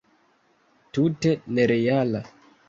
Tute 0.97 1.35
nereala! 1.59 2.25